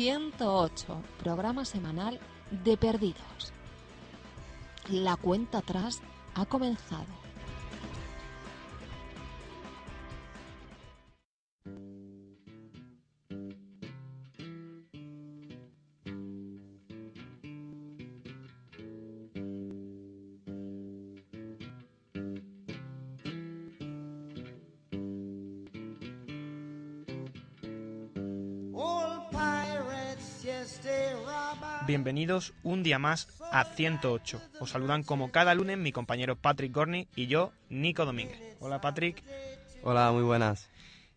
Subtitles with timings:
[0.00, 2.18] 108, programa semanal
[2.50, 3.52] de Perdidos.
[4.88, 6.00] La cuenta atrás
[6.34, 7.04] ha comenzado.
[31.90, 34.40] Bienvenidos un día más a 108.
[34.60, 38.38] Os saludan como cada lunes mi compañero Patrick Gorney y yo, Nico Domínguez.
[38.60, 39.24] Hola Patrick.
[39.82, 40.70] Hola, muy buenas.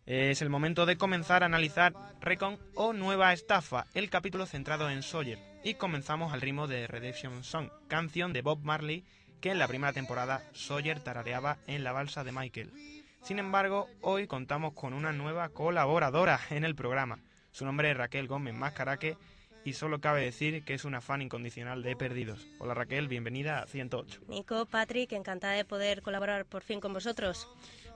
[0.08, 5.04] Es el momento de comenzar a analizar Recon o Nueva Estafa, el capítulo centrado en
[5.04, 5.38] Sawyer.
[5.64, 9.06] Y comenzamos al ritmo de Redemption Song, canción de Bob Marley
[9.42, 12.72] que en la primera temporada Sawyer tarareaba en la balsa de Michael.
[13.22, 17.20] Sin embargo, hoy contamos con una nueva colaboradora en el programa.
[17.52, 19.18] Su nombre es Raquel Gómez Mascaraque
[19.66, 22.48] y solo cabe decir que es una fan incondicional de Perdidos.
[22.60, 24.22] Hola Raquel, bienvenida a 108.
[24.28, 27.48] Nico, Patrick, encantada de poder colaborar por fin con vosotros.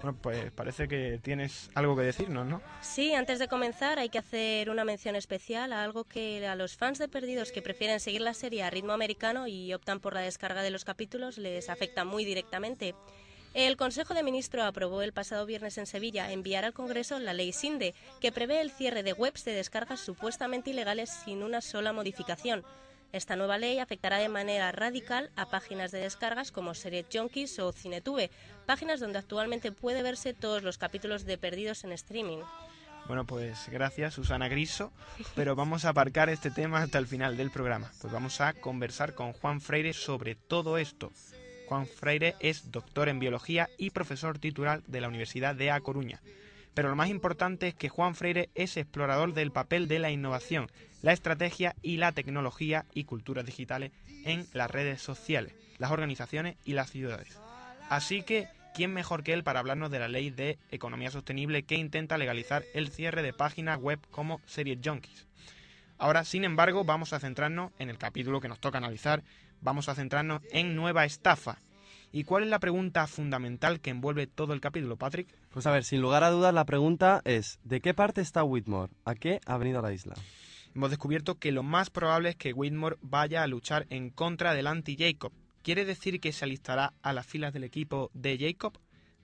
[0.02, 2.62] Bueno, pues parece que tienes algo que decirnos, ¿no?
[2.82, 6.78] Sí, antes de comenzar hay que hacer una mención especial a algo que a los
[6.78, 10.22] fans de Perdidos que prefieren seguir la serie a ritmo americano y optan por la
[10.22, 12.94] descarga de los capítulos les afecta muy directamente.
[13.54, 17.52] El Consejo de Ministros aprobó el pasado viernes en Sevilla enviar al Congreso la ley
[17.52, 22.64] SINDE, que prevé el cierre de webs de descargas supuestamente ilegales sin una sola modificación.
[23.14, 27.72] Esta nueva ley afectará de manera radical a páginas de descargas como Series Junkies o
[27.72, 28.30] Cinetube,
[28.66, 32.40] páginas donde actualmente puede verse todos los capítulos de Perdidos en streaming.
[33.08, 34.92] Bueno, pues gracias Susana Griso,
[35.34, 37.90] pero vamos a aparcar este tema hasta el final del programa.
[38.02, 41.14] Pues vamos a conversar con Juan Freire sobre todo esto.
[41.68, 46.22] Juan Freire es doctor en biología y profesor titular de la Universidad de A Coruña.
[46.74, 50.72] Pero lo más importante es que Juan Freire es explorador del papel de la innovación,
[51.02, 53.92] la estrategia y la tecnología y culturas digitales
[54.24, 57.38] en las redes sociales, las organizaciones y las ciudades.
[57.90, 61.76] Así que, ¿quién mejor que él para hablarnos de la ley de economía sostenible que
[61.76, 65.28] intenta legalizar el cierre de páginas web como Series Junkies?
[65.98, 69.24] Ahora, sin embargo, vamos a centrarnos en el capítulo que nos toca analizar,
[69.62, 71.60] vamos a centrarnos en Nueva Estafa.
[72.12, 75.28] ¿Y cuál es la pregunta fundamental que envuelve todo el capítulo, Patrick?
[75.52, 78.92] Pues a ver, sin lugar a dudas, la pregunta es, ¿de qué parte está Whitmore?
[79.04, 80.16] ¿A qué ha venido a la isla?
[80.74, 84.68] Hemos descubierto que lo más probable es que Whitmore vaya a luchar en contra del
[84.68, 85.34] anti-Jacob.
[85.64, 88.80] ¿Quiere decir que se alistará a las filas del equipo de Jacob?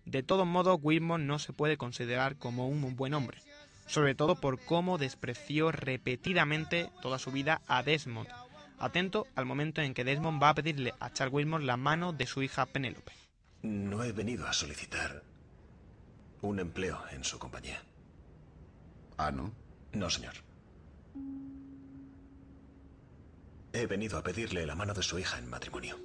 [0.06, 3.38] De todos modos, Whitmore no se puede considerar como un buen hombre,
[3.86, 8.28] sobre todo por cómo despreció repetidamente toda su vida a Desmond,
[8.80, 12.26] atento al momento en que Desmond va a pedirle a Charles Wilmore la mano de
[12.26, 13.12] su hija Penélope.
[13.62, 15.24] No he venido a solicitar
[16.42, 17.82] un empleo en su compañía.
[19.18, 19.54] ¿Ah, no?
[19.94, 20.34] No, señor.
[23.72, 25.98] He venido a pedirle la mano de su hija en matrimonio.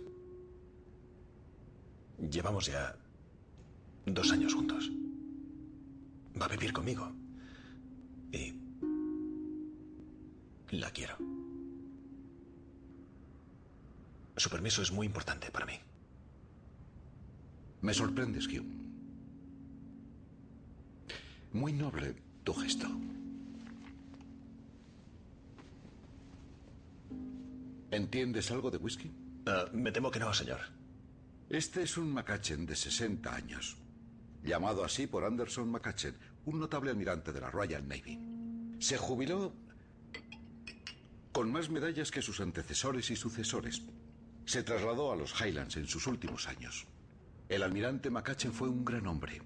[2.31, 2.97] Llevamos ya
[4.07, 4.91] dos años juntos.
[6.41, 7.13] Va a vivir conmigo.
[8.33, 8.55] Y
[10.71, 11.38] la quiero.
[14.39, 15.75] Su permiso es muy importante para mí.
[17.81, 18.65] Me sorprendes, Hugh.
[21.53, 22.87] Muy noble tu gesto.
[27.91, 29.09] ¿Entiendes algo de whisky?
[29.09, 30.61] Uh, me temo que no, señor.
[31.49, 33.77] Este es un Macachen de 60 años,
[34.45, 38.21] llamado así por Anderson Macachen, un notable almirante de la Royal Navy.
[38.79, 39.53] Se jubiló
[41.33, 43.83] con más medallas que sus antecesores y sucesores.
[44.49, 46.87] Se trasladó a los Highlands en sus últimos años.
[47.51, 49.43] El almirante Macachen fue un gran hombre.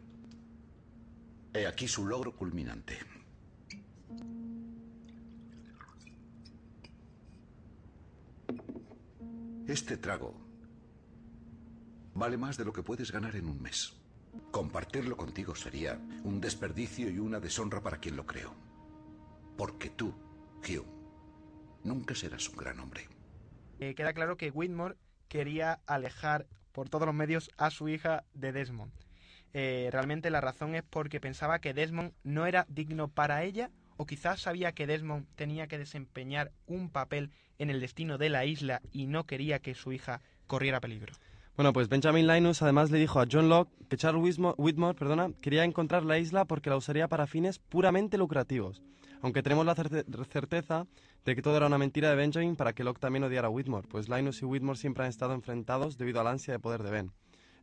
[1.53, 3.01] He aquí su logro culminante.
[9.67, 10.37] Este trago
[12.15, 13.95] vale más de lo que puedes ganar en un mes.
[14.53, 18.55] Compartirlo contigo sería un desperdicio y una deshonra para quien lo creó.
[19.57, 20.15] Porque tú,
[20.61, 20.87] Hugh,
[21.83, 23.12] nunca serás un gran hombre.
[23.83, 24.95] Eh, queda claro que Whitmore
[25.27, 28.93] quería alejar por todos los medios a su hija de Desmond.
[29.55, 34.07] Eh, realmente la razón es porque pensaba que Desmond no era digno para ella o
[34.07, 38.83] quizás sabía que Desmond tenía que desempeñar un papel en el destino de la isla
[38.93, 41.13] y no quería que su hija corriera peligro.
[41.57, 45.65] Bueno, pues Benjamin Linus además le dijo a John Locke que Charles Whitmore, perdona, quería
[45.65, 48.81] encontrar la isla porque la usaría para fines puramente lucrativos.
[49.23, 50.87] Aunque tenemos la certeza
[51.25, 53.87] de que todo era una mentira de Benjamin para que Locke también odiara a Whitmore,
[53.89, 57.13] pues Linus y Whitmore siempre han estado enfrentados debido al ansia de poder de Ben.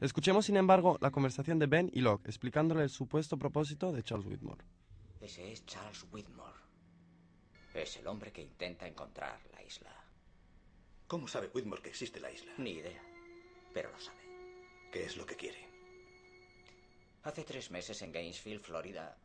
[0.02, 4.28] Escuchemos, sin embargo, la conversación de Ben y Locke, explicándole el supuesto propósito de Charles
[4.28, 4.64] Whitmore.
[5.20, 6.58] Ese es Charles Whitmore.
[7.74, 9.94] Es el hombre que intenta encontrar la isla.
[11.08, 12.54] ¿Cómo sabe Whitmore que existe la isla?
[12.58, 13.02] Ni idea,
[13.74, 14.20] pero lo sabe.
[14.92, 15.68] ¿Qué es lo que quiere?
[17.24, 19.18] Hace tres meses en Gainesville, Florida,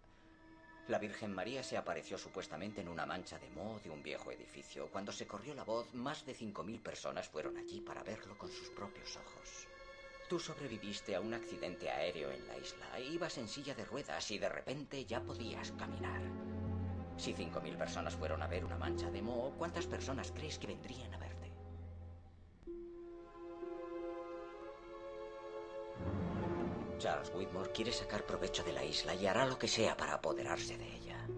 [0.89, 4.89] la Virgen María se apareció supuestamente en una mancha de moho de un viejo edificio.
[4.89, 8.69] Cuando se corrió la voz, más de 5.000 personas fueron allí para verlo con sus
[8.69, 9.67] propios ojos.
[10.29, 13.01] Tú sobreviviste a un accidente aéreo en la isla.
[13.01, 16.21] Ibas en silla de ruedas y de repente ya podías caminar.
[17.17, 21.15] Si 5.000 personas fueron a ver una mancha de moho, ¿cuántas personas crees que vendrían
[21.15, 21.34] a verte?
[27.05, 30.79] Charles Whitmore quiere sacar provecho de la isla y hará lo que sea para apoderarse
[30.79, 31.29] de ella.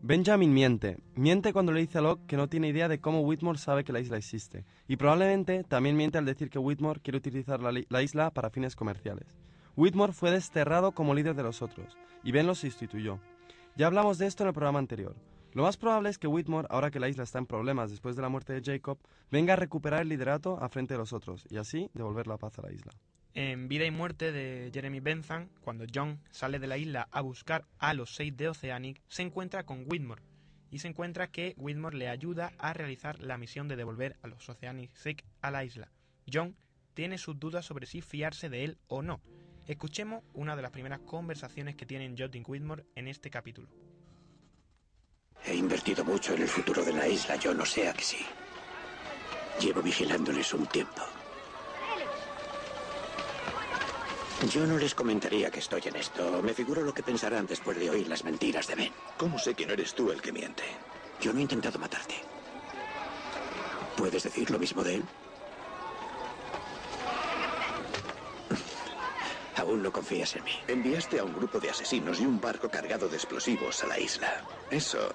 [0.00, 0.96] Benjamin miente.
[1.16, 3.92] Miente cuando le dice a Locke que no tiene idea de cómo Whitmore sabe que
[3.92, 4.64] la isla existe.
[4.88, 8.74] Y probablemente también miente al decir que Whitmore quiere utilizar la, la isla para fines
[8.74, 9.28] comerciales.
[9.76, 13.20] Whitmore fue desterrado como líder de los otros, y Ben lo sustituyó.
[13.76, 15.14] Ya hablamos de esto en el programa anterior.
[15.54, 18.22] Lo más probable es que Whitmore, ahora que la isla está en problemas después de
[18.22, 18.98] la muerte de Jacob,
[19.30, 22.58] venga a recuperar el liderato a frente de los otros, y así devolver la paz
[22.58, 22.90] a la isla.
[23.34, 27.66] En Vida y Muerte de Jeremy Bentham, cuando John sale de la isla a buscar
[27.78, 30.22] a los seis de Oceanic, se encuentra con Whitmore
[30.70, 34.48] y se encuentra que Whitmore le ayuda a realizar la misión de devolver a los
[34.48, 35.92] Oceanic Six a la isla.
[36.32, 36.56] John
[36.94, 39.20] tiene sus dudas sobre si fiarse de él o no.
[39.68, 43.68] Escuchemos una de las primeras conversaciones que tienen y Whitmore en este capítulo.
[45.46, 48.24] He invertido mucho en el futuro de la isla, yo no sé a que sí.
[49.60, 51.02] Llevo vigilándoles un tiempo.
[54.50, 56.42] Yo no les comentaría que estoy en esto.
[56.42, 58.92] Me figuro lo que pensarán después de oír las mentiras de Ben.
[59.16, 60.64] ¿Cómo sé que no eres tú el que miente?
[61.20, 62.14] Yo no he intentado matarte.
[63.96, 65.04] ¿Puedes decir lo mismo de él?
[69.64, 70.50] Aún no confías en mí.
[70.68, 74.44] Enviaste a un grupo de asesinos y un barco cargado de explosivos a la isla.
[74.70, 75.14] Eso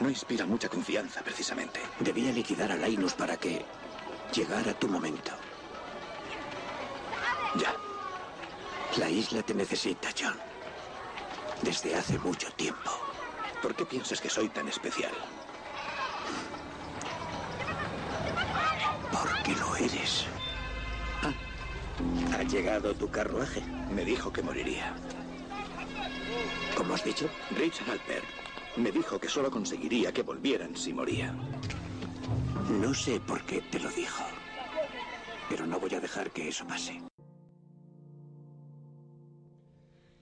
[0.00, 1.80] no inspira mucha confianza, precisamente.
[2.00, 3.62] Debía liquidar a Linus para que
[4.32, 5.32] llegara tu momento.
[7.56, 7.76] Ya.
[8.96, 10.38] La isla te necesita, John.
[11.60, 12.90] Desde hace mucho tiempo.
[13.60, 15.12] ¿Por qué piensas que soy tan especial?
[19.12, 20.26] Porque lo eres.
[22.34, 23.62] ¿Ha llegado tu carruaje?
[23.94, 24.92] Me dijo que moriría.
[26.76, 27.28] ¿Cómo has dicho?
[27.56, 28.24] Rich Halpert
[28.76, 31.32] me dijo que solo conseguiría que volvieran si moría.
[32.80, 34.24] No sé por qué te lo dijo.
[35.48, 37.00] Pero no voy a dejar que eso pase.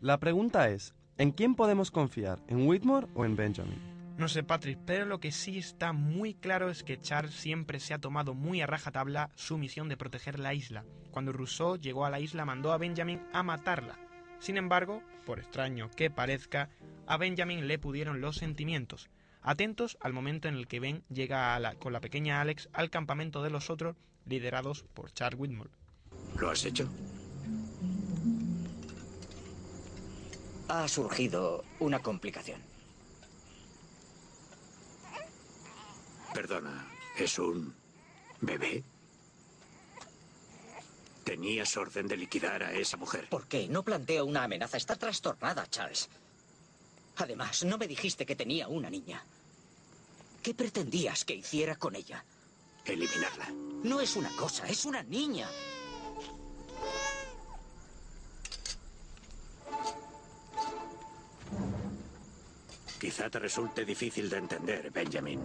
[0.00, 2.42] La pregunta es, ¿en quién podemos confiar?
[2.46, 3.91] ¿En Whitmore o en Benjamin?
[4.18, 7.94] No sé, Patrick, pero lo que sí está muy claro es que Charles siempre se
[7.94, 10.84] ha tomado muy a rajatabla su misión de proteger la isla.
[11.10, 13.98] Cuando Rousseau llegó a la isla mandó a Benjamin a matarla.
[14.38, 16.68] Sin embargo, por extraño que parezca,
[17.06, 19.08] a Benjamin le pudieron los sentimientos.
[19.40, 23.50] Atentos al momento en el que Ben llega con la pequeña Alex al campamento de
[23.50, 25.70] los otros, liderados por Charles Whitmore.
[26.38, 26.88] ¿Lo has hecho?
[30.68, 32.71] Ha surgido una complicación.
[36.34, 37.74] Perdona, ¿es un
[38.40, 38.82] bebé?
[41.24, 43.28] ¿Tenías orden de liquidar a esa mujer?
[43.28, 43.68] ¿Por qué?
[43.68, 44.76] No planteo una amenaza.
[44.76, 46.08] Está trastornada, Charles.
[47.16, 49.24] Además, no me dijiste que tenía una niña.
[50.42, 52.24] ¿Qué pretendías que hiciera con ella?
[52.84, 53.48] Eliminarla.
[53.84, 55.48] No es una cosa, es una niña.
[62.98, 65.40] Quizá te resulte difícil de entender, Benjamin.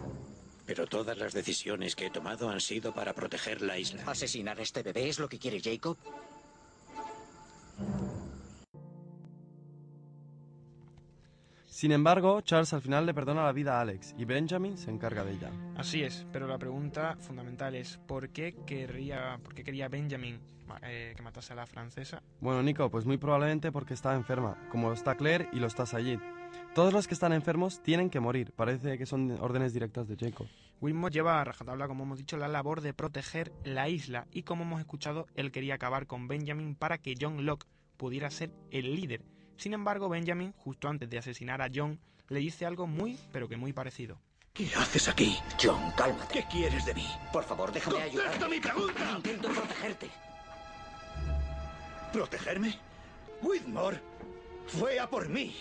[0.67, 4.03] Pero todas las decisiones que he tomado han sido para proteger la isla.
[4.05, 5.97] ¿Asesinar a este bebé es lo que quiere Jacob?
[11.77, 15.24] Sin embargo, Charles al final le perdona la vida a Alex y Benjamin se encarga
[15.24, 15.51] de ella.
[15.75, 20.39] Así es, pero la pregunta fundamental es ¿por qué querría, por qué quería Benjamin
[20.81, 22.24] eh, que matase a la francesa?
[22.41, 26.19] Bueno, Nico, pues muy probablemente porque está enferma, como está Claire y lo está Sayid.
[26.74, 28.51] Todos los que están enfermos tienen que morir.
[28.56, 30.48] Parece que son órdenes directas de Jacob.
[30.80, 34.63] Wilmot lleva a rajatabla, como hemos dicho, la labor de proteger la isla y como
[34.63, 37.66] hemos escuchado, él quería acabar con Benjamin para que John Locke
[37.98, 39.25] pudiera ser el líder.
[39.56, 42.00] Sin embargo, Benjamin, justo antes de asesinar a John,
[42.30, 44.22] le dice algo muy, pero que muy parecido.
[44.54, 45.36] ¿Qué haces aquí?
[45.62, 46.34] John, cálmate.
[46.34, 47.08] ¿Qué quieres de mí?
[47.32, 48.25] Por favor, déjame ayudar.
[48.25, 49.13] ¡Contesta mi pregunta!
[49.18, 50.10] Intento protegerte.
[52.13, 52.75] ¿Protegerme?
[53.42, 54.00] Whitmore
[54.68, 55.56] fue a por mí.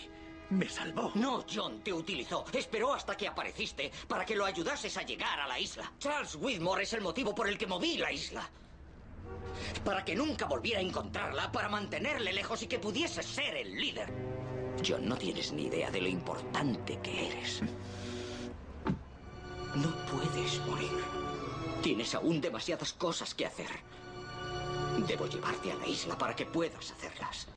[0.49, 1.11] Me salvó.
[1.15, 2.45] No, John te utilizó.
[2.53, 5.91] Esperó hasta que apareciste para que lo ayudases a llegar a la isla.
[5.99, 8.49] Charles Whitmore es el motivo por el que moví la isla.
[9.83, 14.13] Para que nunca volviera a encontrarla, para mantenerle lejos y que pudiese ser el líder.
[14.85, 17.61] John, no tienes ni idea de lo importante que eres.
[19.75, 20.91] No puedes morir.
[21.81, 23.69] Tienes aún demasiadas cosas que hacer.
[25.07, 27.47] Debo llevarte a la isla para que puedas hacerlas.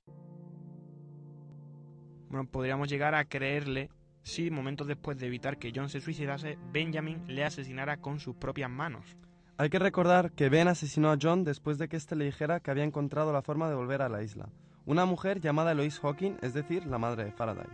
[2.31, 3.91] Bueno, podríamos llegar a creerle
[4.23, 8.71] si momentos después de evitar que John se suicidase, Benjamin le asesinara con sus propias
[8.71, 9.17] manos.
[9.57, 12.71] Hay que recordar que Ben asesinó a John después de que éste le dijera que
[12.71, 14.49] había encontrado la forma de volver a la isla.
[14.87, 17.67] Una mujer llamada Eloise Hawking, es decir, la madre de Faraday.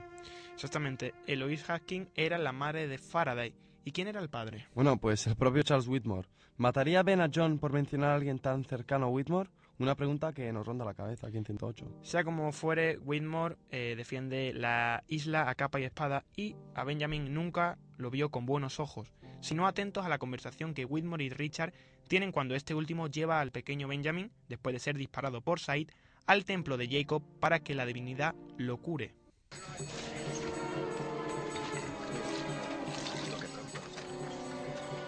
[0.54, 3.54] Exactamente, Eloise Hawking era la madre de Faraday.
[3.84, 4.66] ¿Y quién era el padre?
[4.74, 6.28] Bueno, pues el propio Charles Whitmore.
[6.56, 9.50] ¿Mataría Ben a John por mencionar a alguien tan cercano a Whitmore?
[9.78, 11.98] Una pregunta que nos ronda la cabeza aquí en 108.
[12.02, 17.34] Sea como fuere, Whitmore eh, defiende la isla a capa y espada y a Benjamin
[17.34, 21.74] nunca lo vio con buenos ojos, sino atentos a la conversación que Whitmore y Richard
[22.08, 25.90] tienen cuando este último lleva al pequeño Benjamin, después de ser disparado por Said,
[26.26, 29.14] al templo de Jacob para que la divinidad lo cure.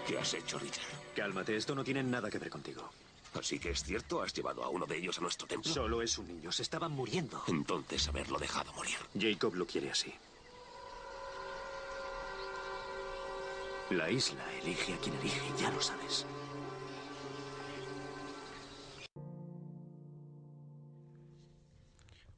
[0.07, 0.85] ¿Qué has hecho, Richard?
[1.17, 2.91] Cálmate, esto no tiene nada que ver contigo.
[3.35, 5.73] Así que es cierto, has llevado a uno de ellos a nuestro templo.
[5.73, 7.43] Solo es un niño, se estaban muriendo.
[7.47, 8.97] Entonces haberlo dejado morir.
[9.19, 10.13] Jacob lo quiere así.
[13.91, 16.27] La isla elige a quien elige, ya lo sabes.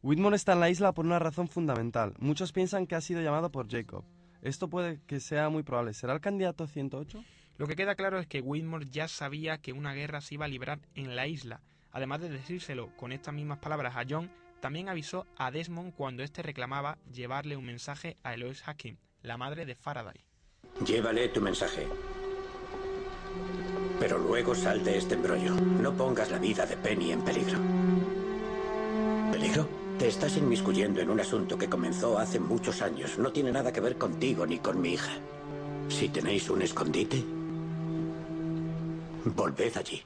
[0.03, 2.15] Whitmore está en la isla por una razón fundamental.
[2.19, 4.05] Muchos piensan que ha sido llamado por Jacob.
[4.43, 5.93] Esto puede que sea muy probable.
[5.93, 7.23] ¿Será el candidato 108?
[7.61, 10.49] Lo que queda claro es que Whitmore ya sabía que una guerra se iba a
[10.49, 11.61] librar en la isla.
[11.93, 16.41] Además de decírselo con estas mismas palabras a John, también avisó a Desmond cuando éste
[16.41, 20.25] reclamaba llevarle un mensaje a Eloise Hacking, la madre de Faraday.
[20.87, 21.87] Llévale tu mensaje.
[23.99, 25.55] Pero luego sal de este embrollo.
[25.55, 27.59] No pongas la vida de Penny en peligro.
[29.33, 29.69] ¿Peligro?
[29.99, 33.19] Te estás inmiscuyendo en un asunto que comenzó hace muchos años.
[33.19, 35.13] No tiene nada que ver contigo ni con mi hija.
[35.91, 37.23] Si tenéis un escondite,
[39.25, 40.03] volved allí.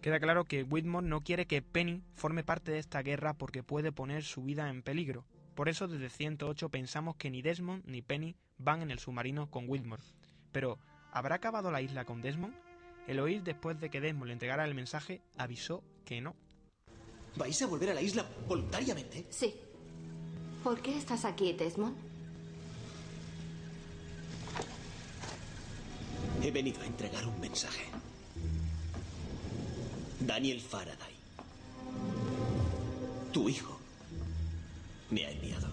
[0.00, 3.90] Queda claro que Whitmore no quiere que Penny forme parte de esta guerra porque puede
[3.90, 5.24] poner su vida en peligro.
[5.54, 9.68] Por eso desde 108 pensamos que ni Desmond ni Penny van en el submarino con
[9.68, 10.02] Whitmore.
[10.52, 10.78] Pero,
[11.12, 12.54] ¿habrá acabado la isla con Desmond?
[13.08, 16.36] Eloise, después de que Desmond le entregara el mensaje, avisó que no.
[17.36, 19.26] ¿Vais a volver a la isla voluntariamente?
[19.30, 19.54] Sí.
[20.62, 22.07] ¿Por qué estás aquí, Desmond?
[26.48, 27.84] He venido a entregar un mensaje.
[30.18, 31.14] Daniel Faraday,
[33.30, 33.78] tu hijo,
[35.10, 35.68] me ha enviado.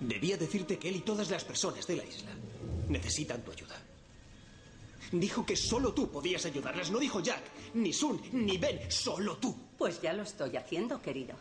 [0.00, 2.30] Debía decirte que él y todas las personas de la isla
[2.88, 3.76] necesitan tu ayuda.
[5.12, 6.90] Dijo que solo tú podías ayudarlas.
[6.90, 7.42] No dijo Jack,
[7.74, 9.54] ni Sun, ni Ben, solo tú.
[9.76, 11.36] Pues ya lo estoy haciendo, querido.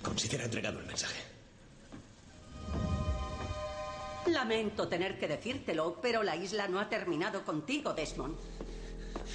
[0.00, 1.37] Considera entregado el mensaje.
[4.28, 8.36] Lamento tener que decírtelo, pero la isla no ha terminado contigo, Desmond.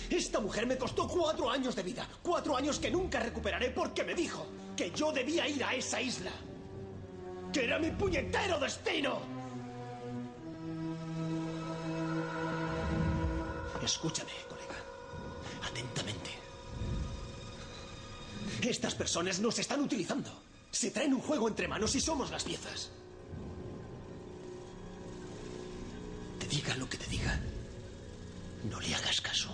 [0.09, 2.07] Esta mujer me costó cuatro años de vida.
[2.21, 4.45] Cuatro años que nunca recuperaré porque me dijo
[4.75, 6.31] que yo debía ir a esa isla.
[7.51, 9.21] Que era mi puñetero destino.
[13.83, 14.75] Escúchame, colega.
[15.67, 16.31] Atentamente.
[18.61, 20.31] Estas personas nos están utilizando.
[20.71, 22.91] Se traen un juego entre manos y somos las piezas.
[26.53, 27.39] Diga lo que te diga.
[28.69, 29.49] No le hagas caso.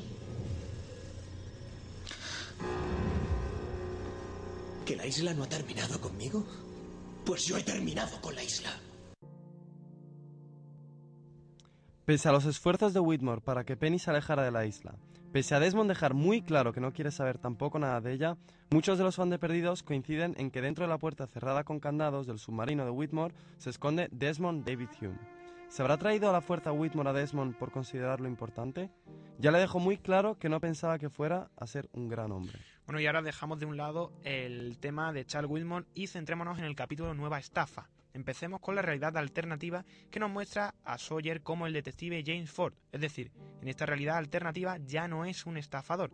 [4.86, 6.46] ¿Que la isla no ha terminado conmigo?
[7.26, 8.72] Pues yo he terminado con la isla.
[12.06, 14.96] Pese a los esfuerzos de Whitmore para que Penny se alejara de la isla,
[15.32, 18.38] pese a Desmond dejar muy claro que no quiere saber tampoco nada de ella,
[18.72, 21.80] muchos de los fans de Perdidos coinciden en que dentro de la puerta cerrada con
[21.80, 25.39] candados del submarino de Whitmore se esconde Desmond David Hume.
[25.70, 28.90] ¿Se habrá traído a la fuerza Whitmore a Desmond por considerarlo importante?
[29.38, 32.60] Ya le dejó muy claro que no pensaba que fuera a ser un gran hombre.
[32.88, 36.66] Bueno, y ahora dejamos de un lado el tema de Charles Whitmore y centrémonos en
[36.66, 37.88] el capítulo Nueva Estafa.
[38.16, 42.74] Empecemos con la realidad alternativa que nos muestra a Sawyer como el detective James Ford.
[42.92, 46.10] Es decir, en esta realidad alternativa ya no es un estafador.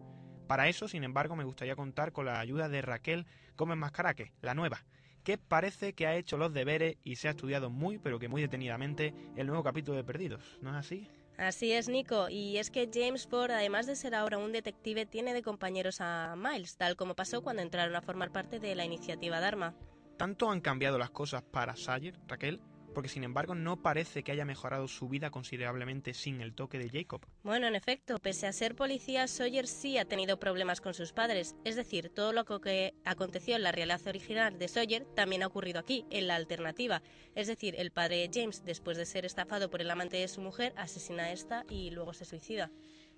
[0.47, 4.53] Para eso, sin embargo, me gustaría contar con la ayuda de Raquel Gómez Mascaraque, la
[4.53, 4.83] nueva,
[5.25, 8.41] que parece que ha hecho los deberes y se ha estudiado muy, pero que muy
[8.41, 10.59] detenidamente, el nuevo capítulo de Perdidos.
[10.61, 11.09] ¿No es así?
[11.37, 12.29] Así es, Nico.
[12.29, 16.35] Y es que James Ford, además de ser ahora un detective, tiene de compañeros a
[16.37, 19.75] Miles, tal como pasó cuando entraron a formar parte de la iniciativa Dharma.
[20.15, 22.61] ¿Tanto han cambiado las cosas para Sayer, Raquel?
[22.95, 26.89] Porque sin embargo no parece que haya mejorado su vida considerablemente sin el toque de
[26.89, 27.21] Jacob.
[27.43, 31.55] Bueno, en efecto, pese a ser policía, Sawyer sí ha tenido problemas con sus padres,
[31.63, 35.79] es decir, todo lo que aconteció en la realidad original de Sawyer también ha ocurrido
[35.79, 37.03] aquí, en la alternativa,
[37.35, 40.41] es decir, el padre de James, después de ser estafado por el amante de su
[40.41, 42.71] mujer, asesina a esta y luego se suicida.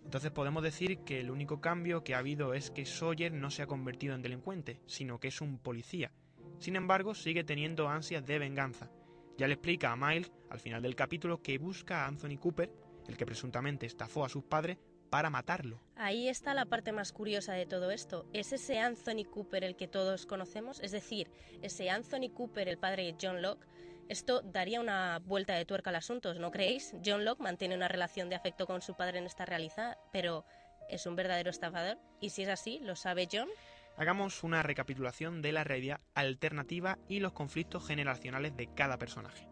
[0.03, 3.61] Entonces podemos decir que el único cambio que ha habido es que Sawyer no se
[3.61, 6.11] ha convertido en delincuente, sino que es un policía.
[6.59, 8.89] Sin embargo, sigue teniendo ansias de venganza.
[9.37, 12.71] Ya le explica a Miles al final del capítulo que busca a Anthony Cooper,
[13.07, 14.77] el que presuntamente estafó a sus padres,
[15.09, 15.79] para matarlo.
[15.95, 18.25] Ahí está la parte más curiosa de todo esto.
[18.33, 20.79] ¿Es ese Anthony Cooper el que todos conocemos?
[20.81, 23.65] Es decir, ese Anthony Cooper, el padre de John Locke.
[24.09, 26.93] Esto daría una vuelta de tuerca al asunto, ¿no creéis?
[27.05, 30.45] John Locke mantiene una relación de afecto con su padre en esta realidad, pero
[30.89, 31.97] ¿es un verdadero estafador?
[32.21, 33.49] Y si es así, ¿lo sabe John?
[33.97, 39.47] Hagamos una recapitulación de la realidad alternativa y los conflictos generacionales de cada personaje.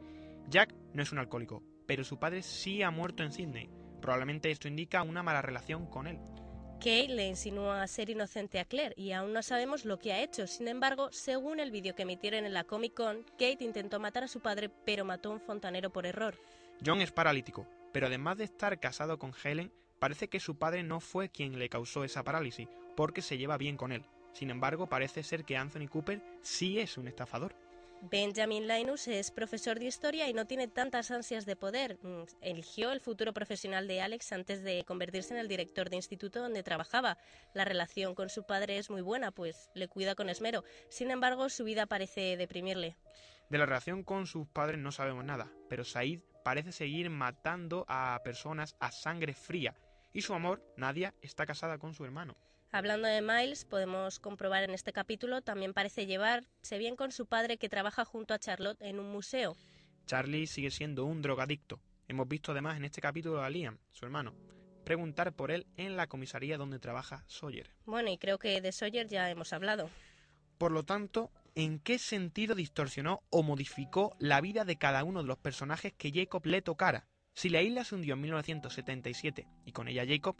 [0.48, 3.72] Jack no es un alcohólico, pero su padre sí ha muerto en Sydney.
[4.02, 6.20] Probablemente esto indica una mala relación con él.
[6.78, 10.46] Kate le insinúa ser inocente a Claire y aún no sabemos lo que ha hecho.
[10.46, 14.28] Sin embargo, según el vídeo que emitieron en la Comic Con, Kate intentó matar a
[14.28, 16.36] su padre pero mató a un fontanero por error.
[16.86, 21.00] John es paralítico, pero además de estar casado con Helen, parece que su padre no
[21.00, 24.06] fue quien le causó esa parálisis, porque se lleva bien con él.
[24.36, 27.56] Sin embargo, parece ser que Anthony Cooper sí es un estafador.
[28.02, 31.98] Benjamin Linus es profesor de historia y no tiene tantas ansias de poder.
[32.04, 36.42] Mm, eligió el futuro profesional de Alex antes de convertirse en el director de instituto
[36.42, 37.18] donde trabajaba.
[37.54, 40.66] La relación con su padre es muy buena, pues le cuida con esmero.
[40.90, 42.98] Sin embargo, su vida parece deprimirle.
[43.50, 48.20] De la relación con sus padres no sabemos nada, pero Said parece seguir matando a
[48.26, 49.76] personas a sangre fría
[50.12, 52.36] y su amor, Nadia, está casada con su hermano.
[52.76, 57.56] Hablando de Miles, podemos comprobar en este capítulo también parece llevarse bien con su padre
[57.56, 59.56] que trabaja junto a Charlotte en un museo.
[60.08, 61.80] Charlie sigue siendo un drogadicto.
[62.10, 64.36] Hemos visto además en este capítulo a Liam, su hermano,
[64.84, 67.72] preguntar por él en la comisaría donde trabaja Sawyer.
[67.86, 69.90] Bueno, y creo que de Sawyer ya hemos hablado.
[70.58, 75.28] Por lo tanto, ¿en qué sentido distorsionó o modificó la vida de cada uno de
[75.30, 77.08] los personajes que Jacob le tocara?
[77.36, 80.36] Si la isla se hundió en 1977 y con ella Jacob,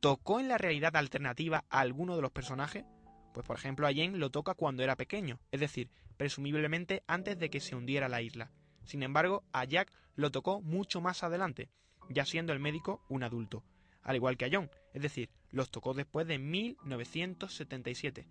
[0.00, 2.84] ¿Tocó en la realidad alternativa a alguno de los personajes?
[3.32, 7.50] Pues por ejemplo a Jane lo toca cuando era pequeño, es decir, presumiblemente antes de
[7.50, 8.50] que se hundiera la isla.
[8.84, 11.68] Sin embargo, a Jack lo tocó mucho más adelante,
[12.08, 13.64] ya siendo el médico un adulto,
[14.02, 18.26] al igual que a John, es decir, los tocó después de 1977.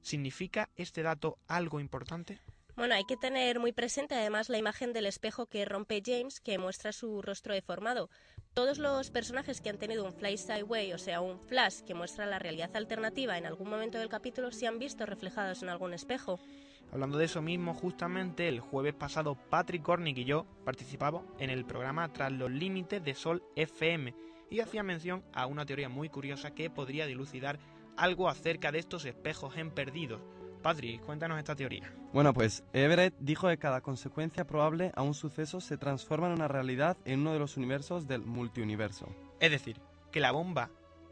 [0.00, 2.40] ¿Significa este dato algo importante?
[2.76, 6.58] Bueno, hay que tener muy presente además la imagen del espejo que rompe James, que
[6.58, 8.10] muestra su rostro deformado.
[8.56, 12.24] Todos los personajes que han tenido un fly sideway, o sea, un flash que muestra
[12.24, 16.40] la realidad alternativa en algún momento del capítulo, se han visto reflejados en algún espejo.
[16.90, 21.66] Hablando de eso mismo, justamente el jueves pasado Patrick Cornick y yo participamos en el
[21.66, 24.14] programa Tras los Límites de Sol FM
[24.48, 27.58] y hacía mención a una teoría muy curiosa que podría dilucidar
[27.98, 30.22] algo acerca de estos espejos en perdidos
[30.66, 31.92] Patrick, cuéntanos esta teoría.
[32.12, 36.48] Bueno, pues Everett dijo que cada consecuencia probable a un suceso se transforma en una
[36.48, 39.06] realidad en uno de los universos del multiuniverso.
[39.38, 39.76] Es decir,
[40.10, 40.70] que la bomba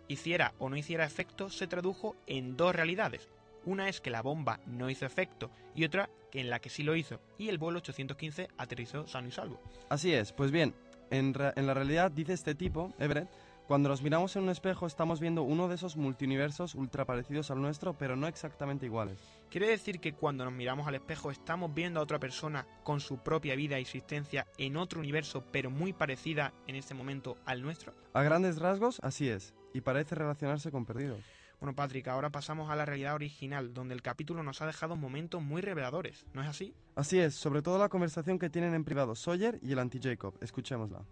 [0.08, 3.28] hiciera o no hiciera efecto se tradujo en dos realidades.
[3.64, 6.82] Una es que la bomba no hizo efecto y otra que en la que sí
[6.82, 9.60] lo hizo y el vuelo 815 aterrizó sano y salvo.
[9.88, 10.74] Así es, pues bien,
[11.12, 13.28] en, en la realidad dice este tipo, Everett,
[13.66, 17.62] cuando nos miramos en un espejo estamos viendo uno de esos multiuniversos ultra parecidos al
[17.62, 19.18] nuestro, pero no exactamente iguales.
[19.50, 23.18] ¿Quiere decir que cuando nos miramos al espejo estamos viendo a otra persona con su
[23.18, 27.94] propia vida e existencia en otro universo, pero muy parecida en este momento al nuestro?
[28.12, 31.20] A grandes rasgos, así es, y parece relacionarse con perdidos.
[31.58, 35.40] Bueno, Patrick, ahora pasamos a la realidad original, donde el capítulo nos ha dejado momentos
[35.40, 36.74] muy reveladores, ¿no es así?
[36.96, 40.34] Así es, sobre todo la conversación que tienen en privado Sawyer y el anti-Jacob.
[40.42, 41.02] Escuchémosla.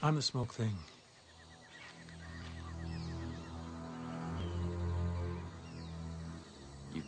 [0.00, 0.76] I'm the smoke thing.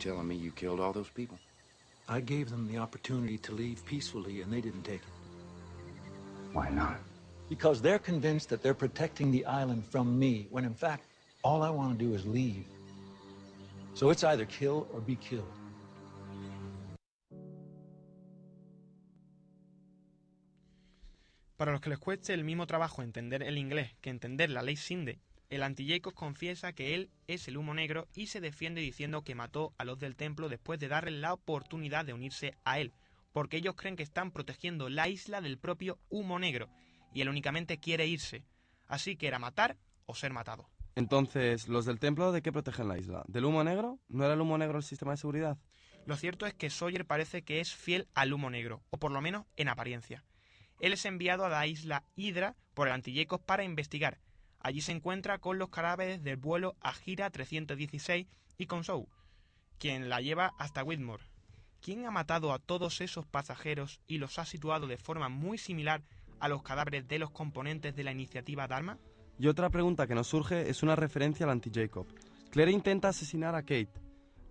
[0.01, 1.39] Telling me you killed all those people?
[2.09, 5.15] I gave them the opportunity to leave peacefully, and they didn't take it.
[6.53, 6.99] Why not?
[7.49, 11.05] Because they're convinced that they're protecting the island from me, when in fact,
[11.45, 12.65] all I want to do is leave.
[13.95, 15.53] So it's either kill or be killed.
[21.57, 24.77] Para los que les cueste el mismo trabajo entender el inglés que entender la ley
[24.77, 29.35] Sinde, el anti-Jacob confiesa que él es el humo negro y se defiende diciendo que
[29.35, 32.95] mató a los del templo después de darles la oportunidad de unirse a él,
[33.33, 36.71] porque ellos creen que están protegiendo la isla del propio humo negro,
[37.13, 38.45] y él únicamente quiere irse.
[38.87, 40.71] Así que era matar o ser matado.
[40.95, 43.25] Entonces, ¿los del templo de qué protegen la isla?
[43.27, 44.01] ¿Del humo negro?
[44.09, 45.59] ¿No era el humo negro el sistema de seguridad?
[46.07, 49.21] Lo cierto es que Sawyer parece que es fiel al humo negro, o por lo
[49.21, 50.25] menos en apariencia.
[50.81, 54.21] Él es enviado a la isla Hydra por el Antillejos para investigar.
[54.61, 58.27] Allí se encuentra con los cadáveres del vuelo Agira 316
[58.59, 59.09] y con Sou,
[59.79, 61.25] quien la lleva hasta Whitmore.
[61.81, 66.03] ¿Quién ha matado a todos esos pasajeros y los ha situado de forma muy similar
[66.39, 68.99] a los cadáveres de los componentes de la iniciativa Dharma?
[69.39, 72.07] Y otra pregunta que nos surge es una referencia al anti-Jacob.
[72.51, 73.95] Claire intenta asesinar a Kate,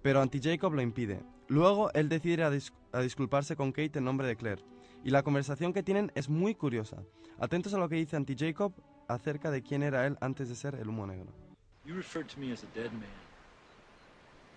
[0.01, 1.21] pero anti-Jacob lo impide.
[1.47, 2.51] Luego él decide a,
[2.93, 4.63] a disculparse con Kate en nombre de Claire.
[5.03, 7.03] Y la conversación que tienen es muy curiosa.
[7.37, 8.73] Atentos a lo que dice anti-Jacob
[9.09, 11.27] acerca de quién era él antes de ser el humo negro.
[11.85, 13.09] You referred to me as a dead man.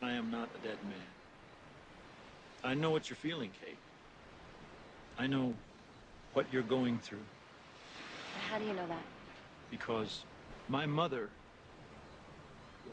[0.03, 1.07] I am not a dead man.
[2.63, 3.79] I know what you're feeling, Kate.
[5.19, 5.55] I know
[6.35, 7.25] what you're going through
[8.51, 9.03] How do you know that?
[9.71, 10.25] because
[10.69, 11.31] my mother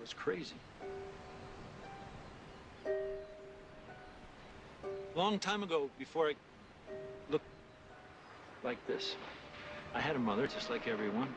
[0.02, 0.56] was crazy.
[5.15, 6.36] Long time ago, before I
[7.30, 7.45] looked
[8.63, 9.15] like this,
[9.93, 11.34] I had a mother just like everyone.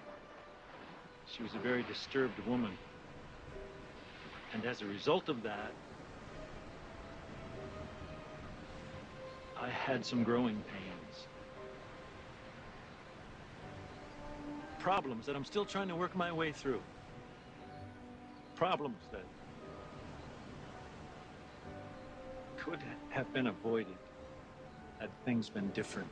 [1.34, 2.76] She was a very disturbed woman.
[4.52, 5.72] And as a result of that,
[9.58, 11.26] I had some growing pains.
[14.78, 16.82] Problems that I'm still trying to work my way through.
[18.54, 19.24] Problems that
[22.58, 23.96] could have been avoided
[25.00, 26.10] had things been different.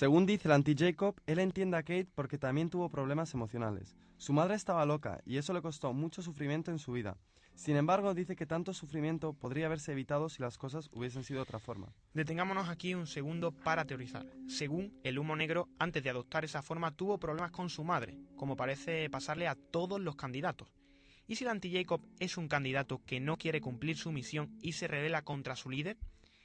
[0.00, 3.98] Según dice el anti-Jacob, él entiende a Kate porque también tuvo problemas emocionales.
[4.16, 7.18] Su madre estaba loca y eso le costó mucho sufrimiento en su vida.
[7.54, 11.42] Sin embargo, dice que tanto sufrimiento podría haberse evitado si las cosas hubiesen sido de
[11.42, 11.92] otra forma.
[12.14, 14.24] Detengámonos aquí un segundo para teorizar.
[14.48, 18.56] Según el humo negro, antes de adoptar esa forma tuvo problemas con su madre, como
[18.56, 20.72] parece pasarle a todos los candidatos.
[21.26, 24.88] ¿Y si el anti-Jacob es un candidato que no quiere cumplir su misión y se
[24.88, 25.98] revela contra su líder?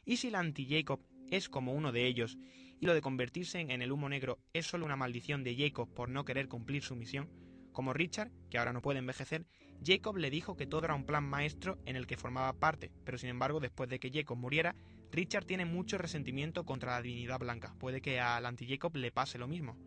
[0.03, 0.99] ¿Y si el anti-Jacob
[1.31, 2.37] es como uno de ellos
[2.79, 6.09] y lo de convertirse en el humo negro es solo una maldición de Jacob por
[6.09, 7.29] no querer cumplir su misión?
[7.71, 9.45] Como Richard, que ahora no puede envejecer,
[9.83, 13.17] Jacob le dijo que todo era un plan maestro en el que formaba parte, pero
[13.17, 14.75] sin embargo, después de que Jacob muriera,
[15.11, 17.75] Richard tiene mucho resentimiento contra la divinidad blanca.
[17.79, 19.77] Puede que al anti-Jacob le pase lo mismo.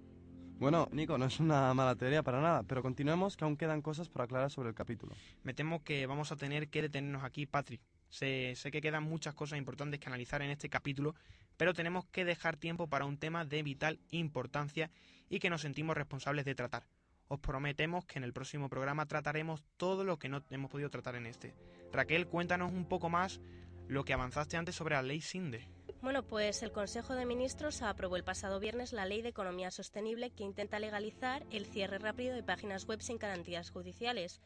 [0.58, 4.08] Bueno, Nico, no es una mala teoría para nada, pero continuemos que aún quedan cosas
[4.08, 5.14] por aclarar sobre el capítulo.
[5.44, 7.80] Me temo que vamos a tener que detenernos aquí, Patrick.
[8.08, 11.14] Sé, sé que quedan muchas cosas importantes que analizar en este capítulo,
[11.58, 14.90] pero tenemos que dejar tiempo para un tema de vital importancia
[15.28, 16.84] y que nos sentimos responsables de tratar.
[17.26, 21.16] Os prometemos que en el próximo programa trataremos todo lo que no hemos podido tratar
[21.16, 21.54] en este.
[21.92, 23.40] Raquel, cuéntanos un poco más
[23.86, 25.68] lo que avanzaste antes sobre la ley SINDE.
[26.00, 30.30] Bueno, pues el Consejo de Ministros aprobó el pasado viernes la Ley de Economía Sostenible
[30.30, 34.40] que intenta legalizar el cierre rápido de páginas web sin garantías judiciales.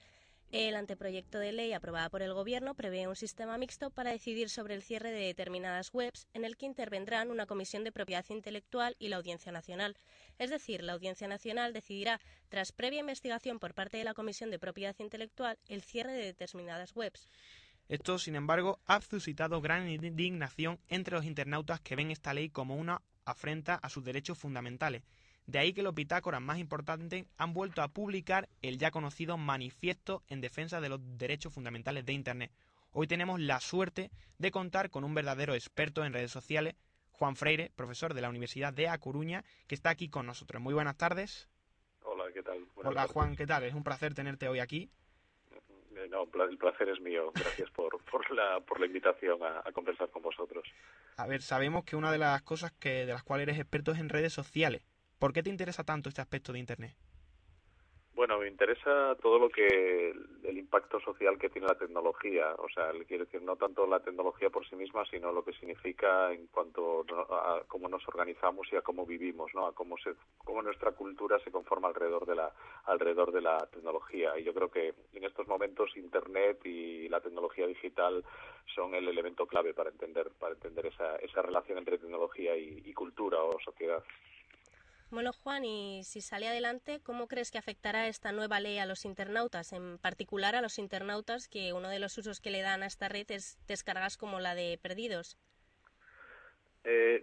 [0.52, 4.74] El anteproyecto de ley aprobada por el Gobierno prevé un sistema mixto para decidir sobre
[4.74, 9.08] el cierre de determinadas webs en el que intervendrán una comisión de propiedad intelectual y
[9.08, 9.96] la Audiencia Nacional.
[10.38, 14.58] Es decir, la Audiencia Nacional decidirá, tras previa investigación por parte de la Comisión de
[14.58, 17.30] Propiedad Intelectual, el cierre de determinadas webs.
[17.88, 22.76] Esto, sin embargo, ha suscitado gran indignación entre los internautas que ven esta ley como
[22.76, 25.02] una afrenta a sus derechos fundamentales.
[25.52, 30.22] De ahí que los bitácoras más importantes han vuelto a publicar el ya conocido Manifiesto
[30.28, 32.50] en Defensa de los Derechos Fundamentales de Internet.
[32.90, 36.74] Hoy tenemos la suerte de contar con un verdadero experto en redes sociales,
[37.10, 40.62] Juan Freire, profesor de la Universidad de A Coruña, que está aquí con nosotros.
[40.62, 41.50] Muy buenas tardes.
[42.02, 42.60] Hola, ¿qué tal?
[42.74, 43.12] Buenas Hola tardes.
[43.12, 43.64] Juan, ¿qué tal?
[43.64, 44.90] Es un placer tenerte hoy aquí.
[45.50, 47.30] Eh, No, el placer es mío.
[47.34, 50.64] Gracias por, por, la, por la invitación a, a conversar con vosotros.
[51.18, 53.98] A ver, sabemos que una de las cosas que de las cuales eres experto es
[53.98, 54.82] en redes sociales.
[55.22, 56.96] ¿Por qué te interesa tanto este aspecto de Internet?
[58.12, 62.90] Bueno, me interesa todo lo que el impacto social que tiene la tecnología, o sea,
[63.06, 67.06] quiero decir no tanto la tecnología por sí misma, sino lo que significa en cuanto
[67.30, 69.68] a cómo nos organizamos y a cómo vivimos, ¿no?
[69.68, 72.52] A cómo se cómo nuestra cultura se conforma alrededor de la
[72.86, 77.68] alrededor de la tecnología y yo creo que en estos momentos internet y la tecnología
[77.68, 78.24] digital
[78.74, 83.40] son el elemento clave para entender para entender esa esa relación entre tecnología y cultura
[83.40, 84.02] o sociedad.
[85.12, 89.04] Bueno, Juan, y si sale adelante, ¿cómo crees que afectará esta nueva ley a los
[89.04, 89.74] internautas?
[89.74, 93.10] En particular a los internautas que uno de los usos que le dan a esta
[93.10, 95.36] red es descargas como la de Perdidos.
[96.84, 97.22] Eh,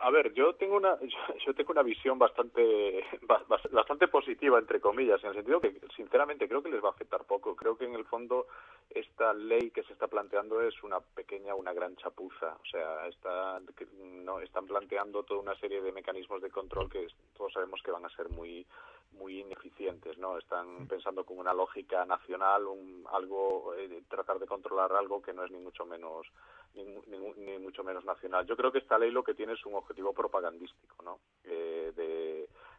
[0.00, 0.96] a ver, yo tengo una
[1.46, 5.80] yo tengo una visión bastante ba- bas- bastante positiva entre comillas, en el sentido que
[5.96, 7.56] sinceramente creo que les va a afectar poco.
[7.56, 8.46] Creo que en el fondo
[8.90, 12.56] esta ley que se está planteando es una pequeña, una gran chapuza.
[12.62, 13.60] O sea, está,
[14.00, 17.06] no están planteando toda una serie de mecanismos de control que
[17.36, 18.66] todos sabemos que van a ser muy
[19.12, 20.38] muy ineficientes, ¿no?
[20.38, 25.44] Están pensando con una lógica nacional, un, algo, eh, tratar de controlar algo que no
[25.44, 26.26] es ni mucho menos
[26.74, 28.46] ni, ni, ni, mucho menos nacional.
[28.46, 31.18] Yo creo que esta ley lo que tiene es un objetivo propagandístico, ¿no?
[31.44, 32.27] Eh, de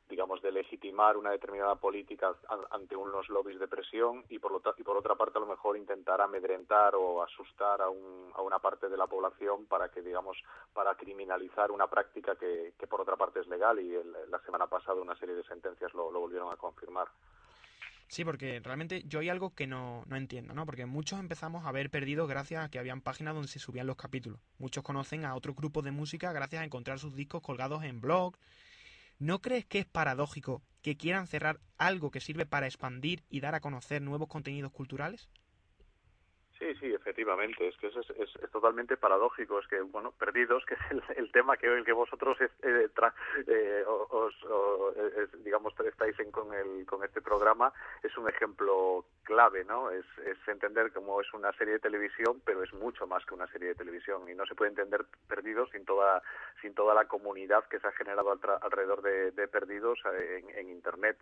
[0.10, 2.36] digamos, de legitimar una determinada política
[2.72, 5.78] ante unos lobbies de presión y por, lo y por otra parte a lo mejor
[5.78, 10.38] intentar amedrentar o asustar a, un, a una parte de la población para que, digamos,
[10.74, 14.68] para criminalizar una práctica que, que por otra parte es legal y el, la semana
[14.68, 17.08] pasada una serie de sentencias lo, volvieron a confirmar.
[18.08, 20.66] Sí, porque realmente yo hay algo que no, no entiendo, ¿no?
[20.66, 23.98] Porque muchos empezamos a ver perdidos gracias a que habían páginas donde se subían los
[23.98, 24.40] capítulos.
[24.58, 28.40] Muchos conocen a otros grupos de música gracias a encontrar sus discos colgados en blogs,
[29.20, 33.54] ¿No crees que es paradójico que quieran cerrar algo que sirve para expandir y dar
[33.54, 35.30] a conocer nuevos contenidos culturales?
[36.70, 37.68] Sí, sí, efectivamente.
[37.68, 39.60] Es que es, es, totalmente paradójico.
[39.60, 43.12] Es que, bueno, Perdidos, que es el, el tema que el que vosotros eh, tra,
[43.48, 49.04] eh, os, os es, digamos, estáis en, con, el, con este programa, es un ejemplo
[49.24, 49.90] clave, ¿no?
[49.90, 53.48] Es, es entender cómo es una serie de televisión, pero es mucho más que una
[53.48, 56.22] serie de televisión y no se puede entender Perdidos sin toda,
[56.62, 61.18] sin toda la comunidad que se ha generado alrededor de, Perdidos en, en Internet.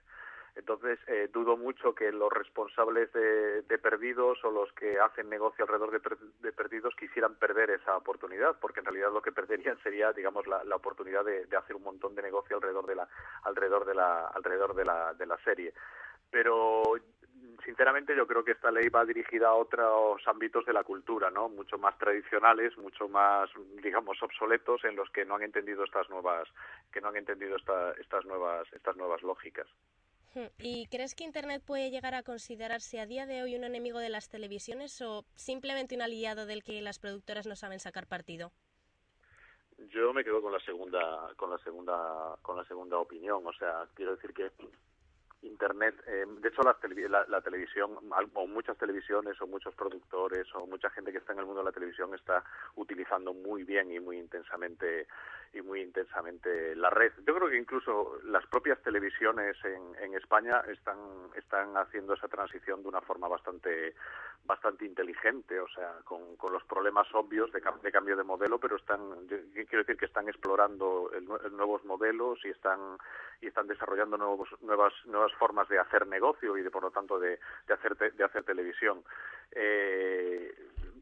[0.57, 5.63] Entonces, eh, dudo mucho que los responsables de, de, perdidos o los que hacen negocio
[5.63, 10.11] alrededor de, de, perdidos quisieran perder esa oportunidad, porque en realidad lo que perderían sería,
[10.13, 13.07] digamos, la, la oportunidad de, de, hacer un montón de negocio alrededor de la,
[13.43, 15.73] alrededor de la, alrededor de la, de la serie.
[16.31, 16.81] Pero
[17.63, 21.49] sinceramente yo creo que esta ley va dirigida a otros ámbitos de la cultura, ¿no?
[21.49, 23.49] Mucho más tradicionales, mucho más,
[23.83, 26.47] digamos, obsoletos, en los que no han entendido estas nuevas,
[26.91, 29.67] que no han entendido esta, estas nuevas, estas nuevas lógicas.
[30.59, 34.09] ¿Y crees que Internet puede llegar a considerarse a día de hoy un enemigo de
[34.09, 38.51] las televisiones o simplemente un aliado del que las productoras no saben sacar partido?
[39.89, 43.45] Yo me quedo con la segunda, con la segunda, con la segunda opinión.
[43.45, 44.51] O sea, quiero decir que
[45.43, 47.91] Internet, eh, de hecho tele, la, la, televisión,
[48.33, 51.65] o muchas televisiones o muchos productores o mucha gente que está en el mundo de
[51.65, 52.43] la televisión está
[52.75, 55.07] utilizando muy bien y muy intensamente
[55.53, 57.11] y muy intensamente la red.
[57.25, 60.97] Yo creo que incluso las propias televisiones en, en España están
[61.35, 63.95] están haciendo esa transición de una forma bastante
[64.45, 69.27] bastante inteligente, o sea, con, con los problemas obvios de, cambio de modelo, pero están
[69.27, 72.97] quiero decir que están explorando el nuevos modelos y están
[73.41, 77.19] y están desarrollando nuevos nuevas nuevas formas de hacer negocio y de por lo tanto
[77.19, 79.03] de, de hacer te, de hacer televisión.
[79.51, 80.53] Eh,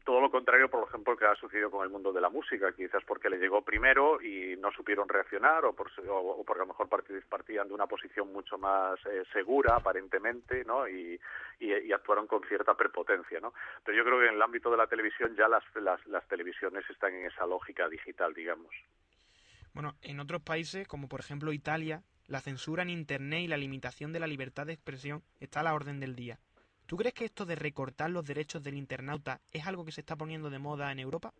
[0.06, 3.02] todo lo contrario, por ejemplo, que ha sucedido con el mundo de la música, quizás
[3.04, 6.88] porque le llegó primero y no supieron reaccionar o, por, o, porque a lo mejor
[7.28, 10.88] partían de una posición mucho más eh, segura, aparentemente, ¿no?
[10.88, 11.20] Y,
[11.58, 13.52] y, y, actuaron con cierta prepotencia, ¿no?
[13.84, 16.88] Pero yo creo que en el ámbito de la televisión ya las, las, las televisiones
[16.88, 18.72] están en esa lógica digital, digamos.
[19.74, 24.12] Bueno, en otros países, como por ejemplo Italia, la censura en Internet y la limitación
[24.12, 26.38] de la libertad de expresión está a la orden del día.
[26.86, 30.16] ¿Tú crees que esto de recortar los derechos del internauta es algo que se está
[30.16, 31.32] poniendo de moda en Europa?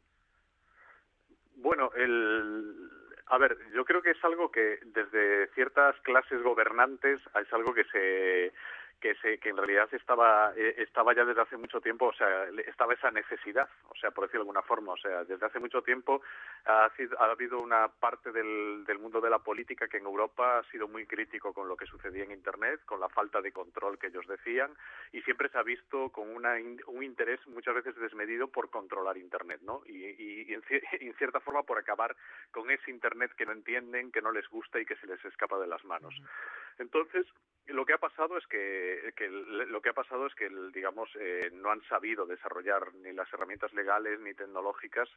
[1.56, 2.90] Bueno, el,
[3.26, 7.84] a ver, yo creo que es algo que desde ciertas clases gobernantes es algo que
[7.84, 8.52] se
[9.00, 12.48] que se que en realidad estaba eh, estaba ya desde hace mucho tiempo o sea
[12.66, 15.82] estaba esa necesidad o sea por decirlo de alguna forma o sea desde hace mucho
[15.82, 16.22] tiempo
[16.64, 20.58] ha, sido, ha habido una parte del, del mundo de la política que en Europa
[20.58, 23.98] ha sido muy crítico con lo que sucedía en internet con la falta de control
[23.98, 24.74] que ellos decían
[25.12, 26.54] y siempre se ha visto con una
[26.86, 30.62] un interés muchas veces desmedido por controlar internet no y, y, y en,
[31.00, 32.16] en cierta forma por acabar
[32.50, 35.58] con ese internet que no entienden que no les gusta y que se les escapa
[35.58, 36.14] de las manos.
[36.78, 37.26] Entonces
[37.68, 41.50] lo que ha pasado es que, que lo que ha pasado es que digamos eh,
[41.52, 45.08] no han sabido desarrollar ni las herramientas legales ni tecnológicas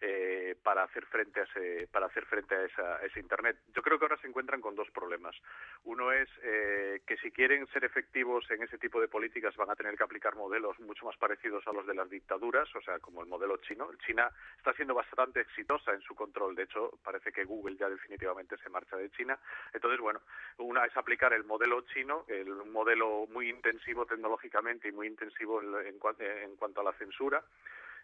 [0.00, 3.58] eh, para hacer frente a ese para hacer frente a, esa, ese internet.
[3.74, 5.36] Yo creo que ahora se encuentran con dos problemas.
[5.84, 9.76] Uno es eh, que si quieren ser efectivos en ese tipo de políticas van a
[9.76, 13.22] tener que aplicar modelos mucho más parecidos a los de las dictaduras o sea como
[13.22, 13.90] el modelo chino.
[14.06, 16.54] China está siendo bastante exitosa en su control.
[16.54, 19.38] De hecho parece que Google ya definitivamente se marcha de China.
[19.74, 20.22] Entonces bueno
[20.56, 25.06] una es aplicar el modelo chino chino, el, un modelo muy intensivo tecnológicamente y muy
[25.08, 27.42] intensivo en, en, en cuanto a la censura.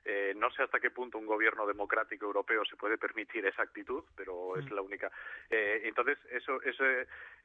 [0.07, 4.05] Eh, no sé hasta qué punto un gobierno democrático europeo se puede permitir esa actitud,
[4.15, 4.59] pero mm.
[4.59, 5.11] es la única.
[5.49, 6.85] Eh, entonces, eso, eso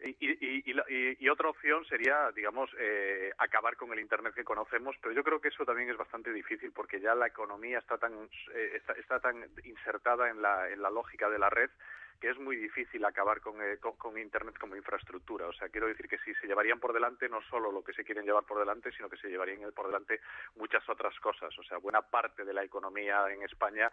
[0.02, 4.98] y, y, y, y, otra opción sería, digamos, eh, acabar con el Internet que conocemos,
[5.02, 8.14] pero yo creo que eso también es bastante difícil porque ya la economía está tan,
[8.54, 11.70] eh, está, está tan insertada en la, en la lógica de la red
[12.20, 15.48] que es muy difícil acabar con, eh, con, con, Internet como infraestructura.
[15.48, 18.04] O sea, quiero decir que si se llevarían por delante no solo lo que se
[18.04, 20.20] quieren llevar por delante, sino que se llevarían por delante
[20.56, 21.58] muchas otras cosas.
[21.58, 23.90] O sea, buena parte de la economía en España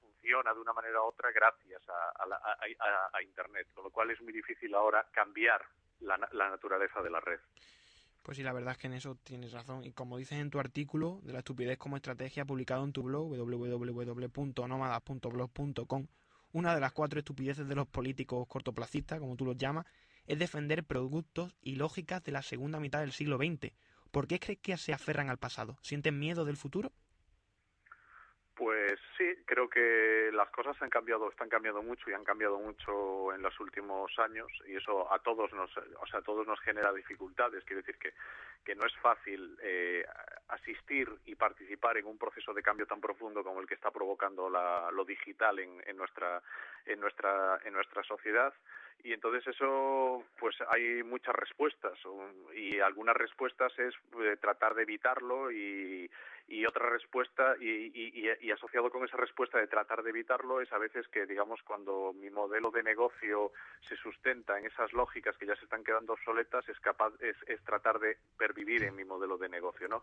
[0.00, 4.10] funciona de una manera u otra gracias a, a, a, a, Internet, con lo cual
[4.10, 5.64] es muy difícil ahora cambiar
[6.00, 7.40] la, la naturaleza de la red.
[8.22, 9.84] Pues sí, la verdad es que en eso tienes razón.
[9.84, 13.30] Y como dices en tu artículo de la estupidez como estrategia publicado en tu blog
[13.30, 16.06] www.nomadas.blog.com,
[16.52, 19.86] una de las cuatro estupideces de los políticos cortoplacistas, como tú los llamas,
[20.26, 23.72] es defender productos y lógicas de la segunda mitad del siglo XX.
[24.10, 25.78] ¿Por qué crees que se aferran al pasado?
[25.82, 26.92] ¿Sienten miedo del futuro?
[28.54, 33.32] Pues sí, creo que las cosas han cambiado, están cambiando mucho y han cambiado mucho
[33.32, 36.92] en los últimos años y eso a todos nos, o sea, a todos nos genera
[36.92, 37.64] dificultades.
[37.64, 38.12] Quiero decir que,
[38.62, 40.04] que no es fácil eh,
[40.48, 44.50] asistir y participar en un proceso de cambio tan profundo como el que está provocando
[44.50, 46.42] la, lo digital en, nuestra,
[46.84, 48.52] en nuestra, en nuestra sociedad
[49.04, 51.98] y entonces eso pues hay muchas respuestas
[52.54, 56.08] y algunas respuestas es eh, tratar de evitarlo y,
[56.48, 60.72] y otra respuesta y, y, y, asociado con esa respuesta de tratar de evitarlo es
[60.72, 63.52] a veces que digamos cuando mi modelo de negocio
[63.88, 67.62] se sustenta en esas lógicas que ya se están quedando obsoletas es capaz es, es
[67.64, 70.02] tratar de pervivir en mi modelo de negocio no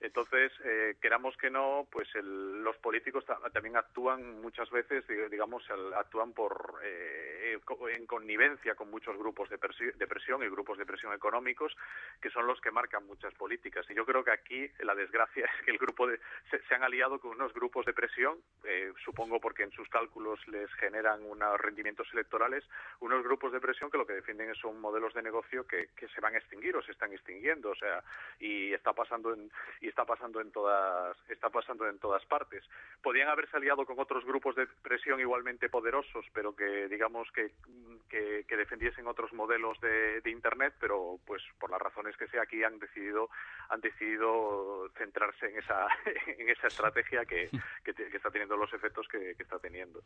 [0.00, 5.64] entonces eh, queramos que no pues el, los políticos también actúan muchas veces digamos
[5.96, 7.58] actúan por eh,
[7.94, 9.58] en connivencia con muchos grupos de,
[9.96, 11.76] de presión y grupos de presión económicos
[12.20, 13.86] que son los que marcan muchas políticas.
[13.90, 16.82] Y yo creo que aquí la desgracia es que el grupo de, se, se han
[16.82, 21.60] aliado con unos grupos de presión, eh, supongo porque en sus cálculos les generan unos
[21.60, 22.64] rendimientos electorales,
[23.00, 26.20] unos grupos de presión que lo que defienden son modelos de negocio que, que se
[26.20, 28.02] van a extinguir o se están extinguiendo, o sea,
[28.38, 29.50] y está pasando en,
[29.84, 32.64] y está pasando en todas, está pasando en todas partes.
[33.02, 37.52] Podían haberse aliado con otros grupos de presión igualmente poderosos, pero que digamos que,
[38.08, 42.64] que, defendiesen otros modelos de, de internet, pero pues por las razones que sea aquí
[42.64, 43.28] han decidido,
[43.68, 45.86] han decidido centrarse en esa
[46.38, 47.50] en esa estrategia que,
[47.84, 50.02] que, está teniendo los efectos que, está teniendo.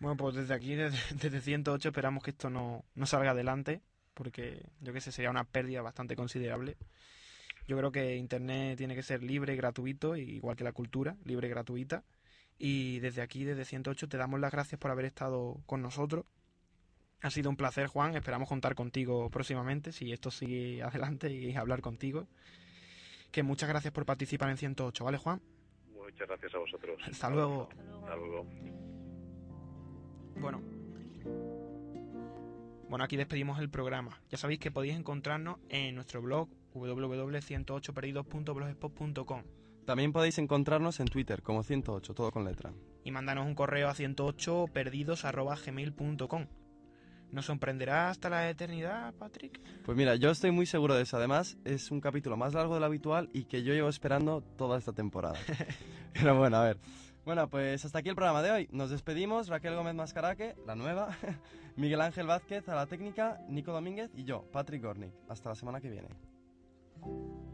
[0.00, 3.80] Bueno, pues desde aquí, desde, desde 108, esperamos que esto no, no salga adelante,
[4.14, 6.76] porque yo que sé, sería una pérdida bastante considerable.
[7.66, 11.46] Yo creo que Internet tiene que ser libre y gratuito, igual que la cultura, libre
[11.46, 12.04] y gratuita.
[12.58, 16.26] Y desde aquí, desde 108, te damos las gracias por haber estado con nosotros.
[17.22, 18.16] Ha sido un placer, Juan.
[18.16, 22.28] Esperamos contar contigo próximamente, si esto sigue adelante, y hablar contigo
[23.32, 25.40] que muchas gracias por participar en 108, ¿vale, Juan?
[25.94, 27.00] Muchas gracias a vosotros.
[27.10, 27.68] Hasta luego.
[28.02, 28.46] Hasta luego.
[30.36, 30.62] Bueno.
[32.88, 34.20] Bueno, aquí despedimos el programa.
[34.28, 39.42] Ya sabéis que podéis encontrarnos en nuestro blog www.108perdidos.blogspot.com.
[39.84, 42.72] También podéis encontrarnos en Twitter como 108, todo con letra.
[43.04, 46.46] Y mandanos un correo a 108perdidos.gmail.com.
[47.32, 49.58] ¿Nos sorprenderá hasta la eternidad, Patrick?
[49.84, 51.16] Pues mira, yo estoy muy seguro de eso.
[51.16, 54.78] Además, es un capítulo más largo de lo habitual y que yo llevo esperando toda
[54.78, 55.38] esta temporada.
[56.12, 56.78] Pero bueno, a ver.
[57.24, 58.68] Bueno, pues hasta aquí el programa de hoy.
[58.70, 61.16] Nos despedimos, Raquel Gómez Mascaraque, la nueva,
[61.76, 65.14] Miguel Ángel Vázquez a la técnica, Nico Domínguez y yo, Patrick Gornick.
[65.28, 66.08] Hasta la semana que viene.
[67.04, 67.51] Thank you.